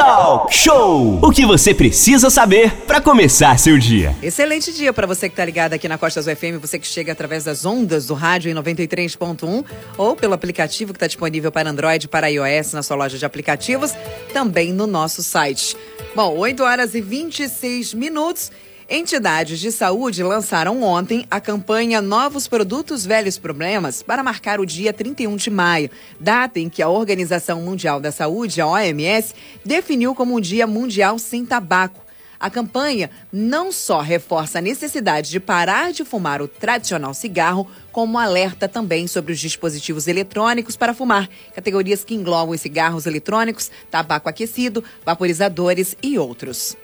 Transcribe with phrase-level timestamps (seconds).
[0.00, 1.18] Talk Show!
[1.22, 4.16] O que você precisa saber para começar seu dia.
[4.22, 7.44] Excelente dia para você que tá ligado aqui na Costas UFM, você que chega através
[7.44, 9.62] das ondas do rádio em 93.1
[9.98, 13.92] ou pelo aplicativo que está disponível para Android para iOS na sua loja de aplicativos,
[14.32, 15.76] também no nosso site.
[16.16, 18.50] Bom, 8 horas e 26 minutos.
[18.92, 24.92] Entidades de saúde lançaram ontem a campanha Novos Produtos Velhos Problemas para marcar o dia
[24.92, 25.88] 31 de maio,
[26.18, 29.32] data em que a Organização Mundial da Saúde, a OMS,
[29.64, 32.04] definiu como um dia mundial sem tabaco.
[32.40, 38.18] A campanha não só reforça a necessidade de parar de fumar o tradicional cigarro, como
[38.18, 44.28] alerta também sobre os dispositivos eletrônicos para fumar, categorias que englobam os cigarros eletrônicos, tabaco
[44.28, 46.76] aquecido, vaporizadores e outros.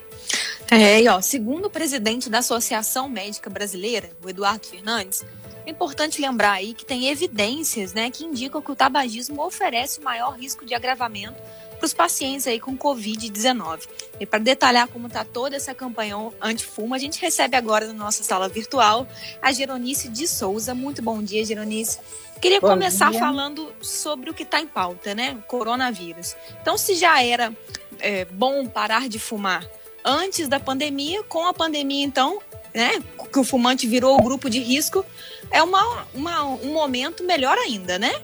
[0.71, 5.25] É, e ó, segundo o presidente da Associação Médica Brasileira, o Eduardo Fernandes,
[5.65, 10.03] é importante lembrar aí que tem evidências, né, que indicam que o tabagismo oferece o
[10.03, 11.37] maior risco de agravamento
[11.77, 13.87] para os pacientes aí com Covid-19.
[14.19, 18.25] E para detalhar como está toda essa campanha anti-fumo, a gente recebe agora na nossa
[18.25, 19.07] sala virtual
[19.43, 20.75] a Geronice de Souza.
[20.75, 21.99] Muito bom dia, Geronice.
[22.41, 23.21] Queria bom começar dia.
[23.21, 25.33] falando sobre o que está em pauta, né?
[25.33, 26.35] O coronavírus.
[26.61, 27.53] Então, se já era
[27.99, 29.69] é, bom parar de fumar
[30.07, 32.39] antes da pandemia, com a pandemia, então,
[32.73, 35.05] né, que o fumante virou o grupo de risco,
[35.51, 38.15] é uma, uma, um momento melhor ainda, né?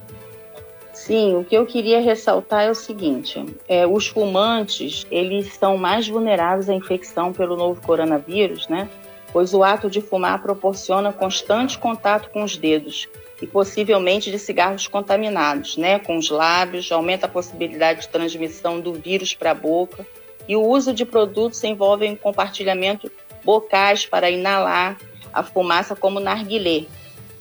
[0.93, 6.07] Sim, o que eu queria ressaltar é o seguinte: é, os fumantes eles são mais
[6.07, 8.89] vulneráveis à infecção pelo novo coronavírus, né?
[9.33, 13.09] Pois o ato de fumar proporciona constante contato com os dedos
[13.41, 15.99] e possivelmente de cigarros contaminados, né?
[15.99, 20.07] Com os lábios, aumenta a possibilidade de transmissão do vírus para a boca
[20.49, 23.11] e o uso de produtos envolvem compartilhamento
[23.45, 24.99] bocais para inalar
[25.33, 26.85] a fumaça como narguilé.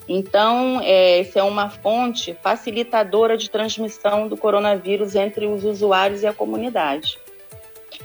[0.08, 6.26] Então, é, essa é uma fonte facilitadora de transmissão do coronavírus entre os usuários e
[6.26, 7.18] a comunidade.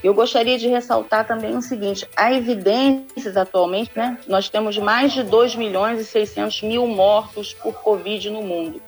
[0.04, 4.18] Eu gostaria de ressaltar também o seguinte: há evidências atualmente, né?
[4.28, 8.82] Nós temos mais de 2 milhões e 600 mil mortos por Covid no mundo.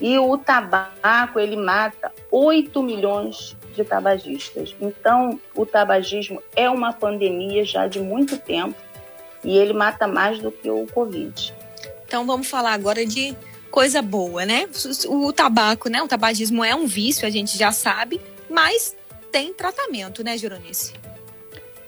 [0.00, 4.74] E o tabaco, ele mata 8 milhões de tabagistas.
[4.80, 8.76] Então, o tabagismo é uma pandemia já de muito tempo
[9.44, 11.54] e ele mata mais do que o Covid.
[12.06, 13.36] Então, vamos falar agora de
[13.70, 14.68] coisa boa, né?
[15.06, 16.02] O tabaco, né?
[16.02, 18.96] O tabagismo é um vício, a gente já sabe, mas
[19.30, 20.94] tem tratamento, né, Juronice?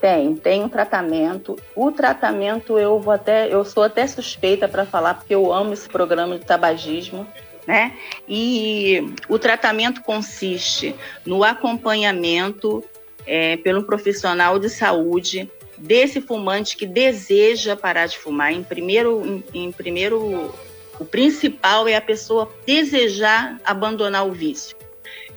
[0.00, 1.58] Tem, tem um tratamento.
[1.74, 5.88] O tratamento eu vou até, eu sou até suspeita para falar porque eu amo esse
[5.88, 7.26] programa de tabagismo
[7.70, 7.92] né?
[8.28, 10.92] E o tratamento consiste
[11.24, 12.82] no acompanhamento
[13.24, 15.48] é, pelo profissional de saúde
[15.78, 18.52] desse fumante que deseja parar de fumar.
[18.52, 20.52] Em primeiro, em, em primeiro,
[20.98, 24.76] o principal é a pessoa desejar abandonar o vício.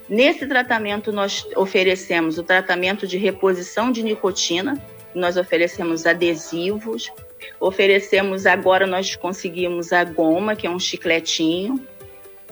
[0.10, 4.84] Nesse tratamento, nós oferecemos o tratamento de reposição de nicotina,
[5.14, 7.12] nós oferecemos adesivos,
[7.60, 11.80] oferecemos agora nós conseguimos a goma, que é um chicletinho,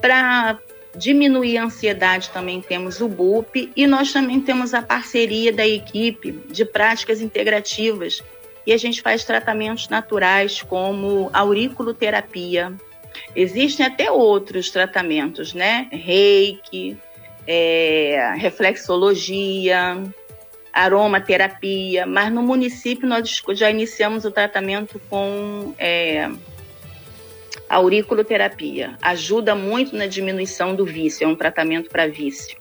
[0.02, 0.60] para
[0.96, 6.32] diminuir a ansiedade também temos o BUP e nós também temos a parceria da equipe
[6.50, 8.22] de práticas integrativas
[8.66, 12.74] e a gente faz tratamentos naturais como auriculoterapia.
[13.36, 15.88] Existem até outros tratamentos, né?
[15.92, 16.98] Reiki,
[17.48, 20.02] é, reflexologia,
[20.72, 26.30] aromaterapia, mas no município nós já iniciamos o tratamento com é,
[27.72, 28.98] auriculoterapia.
[29.02, 32.58] Ajuda muito na diminuição do vício, é um tratamento para vício.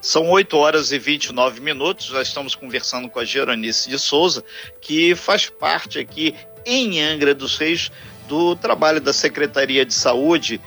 [0.00, 4.44] São 8 horas e 29 minutos, já estamos conversando com a Geronice de Souza,
[4.80, 6.34] que faz parte aqui
[6.64, 7.90] em Angra dos Reis
[8.28, 10.60] do trabalho da Secretaria de Saúde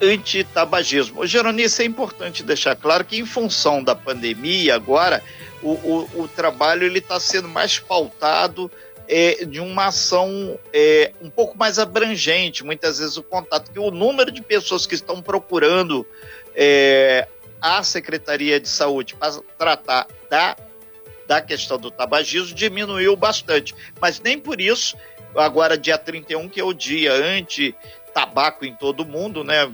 [0.00, 1.26] anti-tabagismo.
[1.26, 5.22] Geronice, é importante deixar claro que em função da pandemia agora,
[5.62, 8.70] o, o, o trabalho está sendo mais pautado
[9.12, 13.90] é, de uma ação é, um pouco mais abrangente, muitas vezes o contato, que o
[13.90, 16.06] número de pessoas que estão procurando
[16.54, 17.26] é,
[17.60, 20.56] a Secretaria de Saúde para tratar da,
[21.26, 23.74] da questão do tabagismo diminuiu bastante.
[24.00, 24.96] Mas nem por isso,
[25.34, 29.68] agora dia 31, que é o dia anti-tabaco em todo o mundo, né,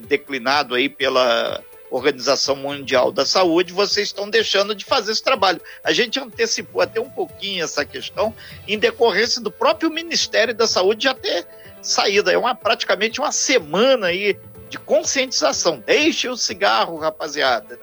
[0.00, 5.60] declinado aí pela Organização Mundial da Saúde, vocês estão deixando de fazer esse trabalho.
[5.82, 8.34] A gente antecipou até um pouquinho essa questão
[8.66, 11.46] em decorrência do próprio Ministério da Saúde já ter
[11.80, 12.30] saído.
[12.30, 14.36] É uma, praticamente uma semana aí
[14.68, 15.82] de conscientização.
[15.84, 17.78] Deixe o cigarro, rapaziada.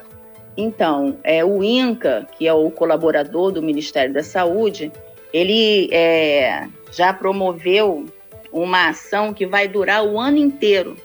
[0.57, 4.91] Então, é, o INCA, que é o colaborador do Ministério da Saúde,
[5.33, 8.05] ele é, já promoveu
[8.51, 10.95] uma ação que vai durar o ano inteiro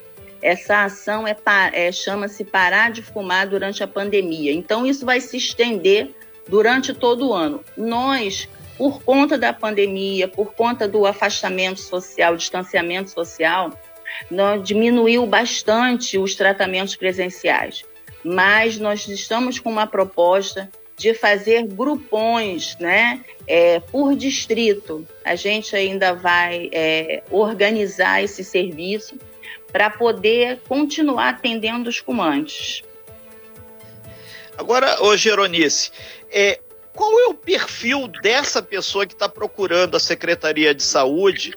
[0.43, 1.37] Essa ação é,
[1.73, 4.53] é chama-se Parar de Fumar durante a pandemia.
[4.53, 6.11] Então, isso vai se estender
[6.49, 7.63] durante todo o ano.
[7.77, 13.71] Nós, por conta da pandemia, por conta do afastamento social, distanciamento social,
[14.31, 17.85] nós diminuiu bastante os tratamentos presenciais.
[18.25, 25.07] Mas nós estamos com uma proposta de fazer grupões, né, é, por distrito.
[25.25, 29.17] A gente ainda vai é, organizar esse serviço
[29.73, 32.83] para poder continuar atendendo os fumantes.
[34.57, 35.91] Agora, ô Geronice,
[36.31, 36.61] é,
[36.95, 41.57] qual é o perfil dessa pessoa que está procurando a Secretaria de Saúde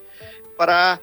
[0.55, 0.99] para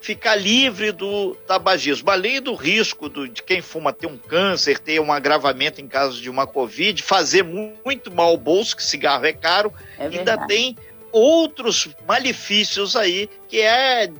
[0.00, 4.98] ficar livre do tabagismo, além do risco do, de quem fuma ter um câncer, ter
[5.00, 9.32] um agravamento em caso de uma Covid, fazer muito mal ao bolso, que cigarro é
[9.32, 10.76] caro, é ainda tem
[11.12, 14.10] outros malefícios aí, que é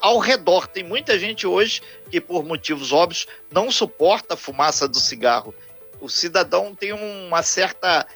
[0.00, 0.66] ao redor.
[0.66, 5.54] Tem muita gente hoje que, por motivos óbvios, não suporta a fumaça do cigarro.
[6.00, 8.06] O cidadão tem uma certa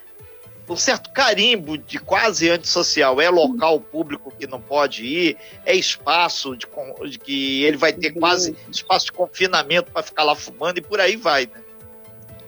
[0.67, 3.21] um certo carimbo de quase antissocial.
[3.21, 5.37] É local público que não pode ir,
[5.67, 6.67] é espaço de,
[7.11, 11.01] de que ele vai ter quase espaço de confinamento para ficar lá fumando e por
[11.01, 11.61] aí vai, né?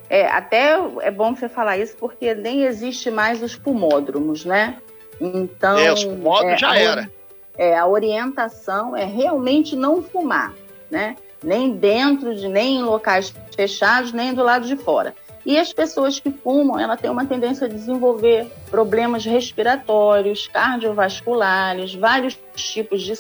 [0.09, 4.79] É, até é bom você falar isso porque nem existe mais os pulmódromos, né?
[5.21, 5.79] Então.
[5.79, 7.11] É, os pulmódromos é, já era.
[7.59, 10.55] É, a orientação é realmente não fumar,
[10.91, 11.17] né?
[11.43, 15.15] Nem dentro de, nem em locais fechados, nem do lado de fora.
[15.47, 22.37] E as pessoas que fumam, ela tem uma tendência a desenvolver problemas respiratórios, cardiovasculares, vários
[22.57, 23.13] tipos de,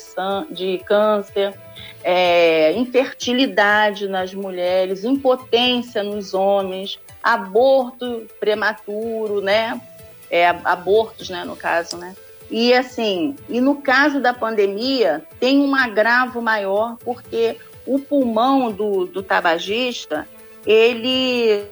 [0.50, 1.54] de câncer,
[2.02, 9.80] é, infertilidade nas mulheres, impotência nos homens, aborto prematuro, né?
[10.28, 12.16] É, abortos, né, no caso, né?
[12.50, 19.06] E assim, e no caso da pandemia, tem um agravo maior, porque o pulmão do,
[19.06, 20.28] do tabagista,
[20.64, 21.64] ele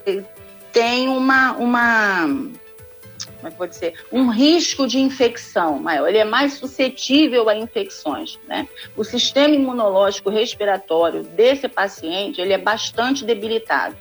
[0.73, 2.27] tem uma, uma
[3.45, 3.95] como é que pode ser?
[4.11, 8.67] Um risco de infecção maior, ele é mais suscetível a infecções, né?
[8.97, 13.97] O sistema imunológico respiratório desse paciente, ele é bastante debilitado.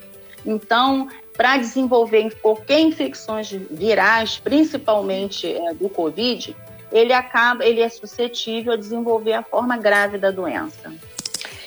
[0.45, 6.55] Então, para desenvolver qualquer infecções virais, principalmente é, do COVID,
[6.93, 10.93] ele acaba, ele é suscetível a desenvolver a forma grave da doença.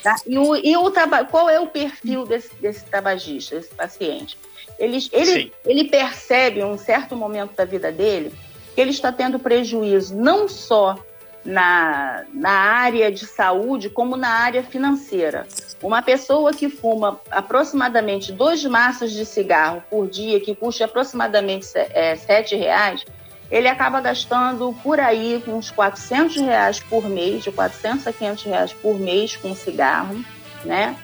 [0.03, 0.15] Tá?
[0.25, 0.93] E, o, e o
[1.29, 4.39] qual é o perfil desse, desse tabagista, desse paciente?
[4.79, 8.33] Ele, ele, ele percebe em um certo momento da vida dele
[8.75, 10.97] que ele está tendo prejuízo não só
[11.45, 15.47] na, na área de saúde, como na área financeira.
[15.83, 22.17] Uma pessoa que fuma aproximadamente dois maços de cigarro por dia, que custa aproximadamente é,
[22.17, 23.05] sete reais,
[23.51, 28.73] ele acaba gastando por aí uns 400 reais por mês, de 400 a 500 reais
[28.73, 30.25] por mês com cigarro,
[30.65, 30.97] né?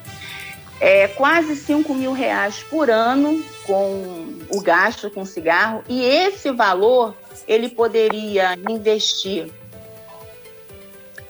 [0.81, 7.15] É, quase 5 mil reais por ano com o gasto com cigarro e esse valor
[7.47, 9.49] ele poderia investir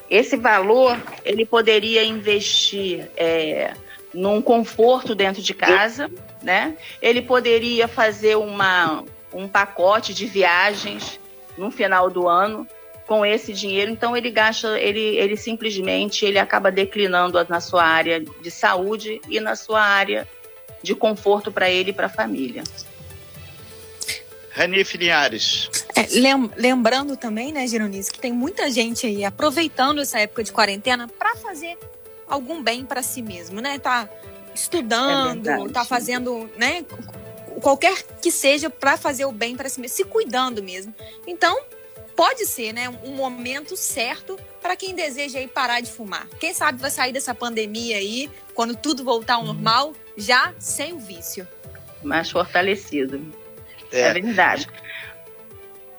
[0.09, 3.75] esse valor ele poderia investir é,
[4.13, 6.11] num conforto dentro de casa,
[6.43, 6.77] né?
[7.01, 11.19] Ele poderia fazer uma, um pacote de viagens
[11.57, 12.67] no final do ano
[13.07, 13.91] com esse dinheiro.
[13.91, 19.41] Então ele gasta, ele, ele simplesmente ele acaba declinando na sua área de saúde e
[19.41, 20.27] na sua área
[20.83, 22.63] de conforto para ele e para a família.
[24.51, 25.71] Rani Linhares.
[25.97, 26.07] É,
[26.57, 31.35] lembrando também, né, Geronice, que tem muita gente aí aproveitando essa época de quarentena para
[31.37, 31.79] fazer
[32.27, 33.79] algum bem para si mesmo, né?
[33.79, 34.09] Tá
[34.55, 36.85] estudando, é tá fazendo, né,
[37.63, 40.93] qualquer que seja para fazer o bem para si mesmo, se cuidando mesmo.
[41.27, 41.59] Então,
[42.15, 46.29] pode ser, né, um momento certo para quem deseja aí parar de fumar.
[46.39, 50.99] Quem sabe vai sair dessa pandemia aí, quando tudo voltar ao normal, já sem o
[50.99, 51.47] vício.
[52.03, 53.25] Mais fortalecido.
[53.91, 54.69] É, é verdade.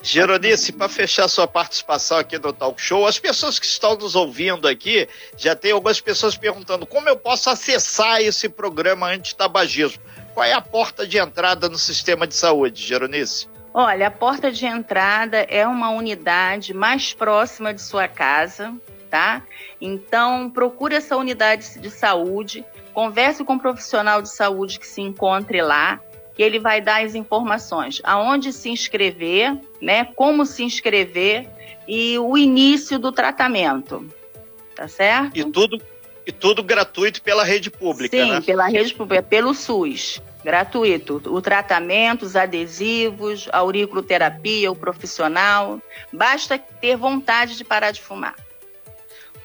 [0.01, 4.67] Geronice, para fechar sua participação aqui no Talk Show, as pessoas que estão nos ouvindo
[4.67, 10.03] aqui, já tem algumas pessoas perguntando como eu posso acessar esse programa anti-tabagismo.
[10.33, 13.47] Qual é a porta de entrada no sistema de saúde, Geronice?
[13.73, 18.73] Olha, a porta de entrada é uma unidade mais próxima de sua casa,
[19.09, 19.43] tá?
[19.79, 25.01] Então, procure essa unidade de saúde, converse com o um profissional de saúde que se
[25.01, 25.99] encontre lá,
[26.35, 31.47] que ele vai dar as informações, aonde se inscrever, né, como se inscrever
[31.87, 34.07] e o início do tratamento.
[34.75, 35.37] Tá certo?
[35.37, 35.79] E tudo
[36.25, 38.41] e tudo gratuito pela rede pública, Sim, né?
[38.41, 40.21] pela rede pública, pelo SUS.
[40.43, 41.21] Gratuito.
[41.25, 45.81] O tratamento, os adesivos, a auriculoterapia, o profissional.
[46.11, 48.35] Basta ter vontade de parar de fumar.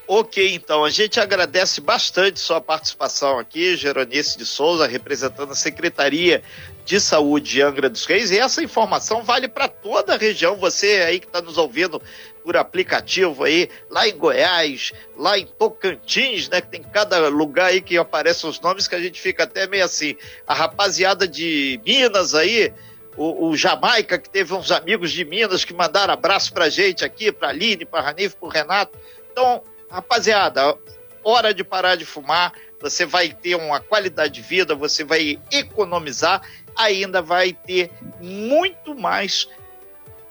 [0.05, 6.41] Ok, então, a gente agradece bastante sua participação aqui, Geronice de Souza, representando a Secretaria
[6.89, 11.03] de Saúde de Angra dos Reis, e essa informação vale para toda a região, você
[11.05, 12.01] aí que está nos ouvindo
[12.43, 17.79] por aplicativo aí, lá em Goiás, lá em Tocantins, né, que tem cada lugar aí
[17.79, 20.15] que aparecem os nomes que a gente fica até meio assim,
[20.47, 22.73] a rapaziada de Minas aí,
[23.15, 27.31] o, o, Jamaica, que teve uns amigos de Minas que mandaram abraço pra gente aqui,
[27.31, 28.97] pra Aline, pra Ranif, pro Renato.
[29.31, 30.75] Então, rapaziada,
[31.23, 36.41] hora de parar de fumar, você vai ter uma qualidade de vida, você vai economizar,
[36.75, 39.47] ainda vai ter muito mais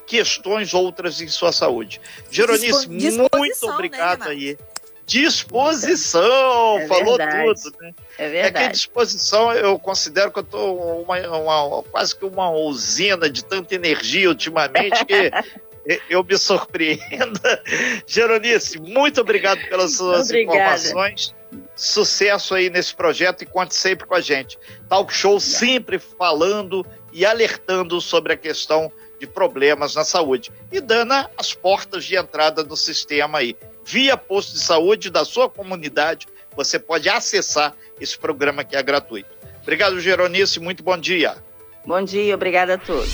[0.07, 2.00] questões outras em sua saúde.
[2.30, 4.59] Geronice, muito né, obrigado né, aí.
[5.04, 7.95] Disposição, é falou tudo, né?
[8.18, 8.64] É verdade.
[8.64, 13.42] É que disposição eu considero que eu estou uma, uma, quase que uma usina de
[13.42, 15.30] tanta energia ultimamente que
[16.11, 17.40] eu me surpreendo.
[18.07, 20.59] Geronice, muito obrigado pelas suas Obrigada.
[20.59, 21.35] informações.
[21.78, 24.58] Sucesso aí nesse projeto e conte sempre com a gente.
[24.88, 31.14] Talk Show sempre falando e alertando sobre a questão de problemas na saúde e dando
[31.37, 33.56] as portas de entrada do sistema aí.
[33.85, 39.30] Via posto de saúde da sua comunidade, você pode acessar esse programa que é gratuito.
[39.62, 41.37] Obrigado, Geronice, muito bom dia.
[41.87, 43.08] Bom dia, obrigada a todos.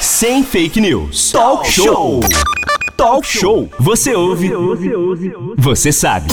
[0.00, 1.32] Sem fake news.
[1.32, 2.20] Talk show.
[2.96, 3.68] Talk show.
[3.80, 4.48] Você ouve.
[5.58, 6.28] Você sabe.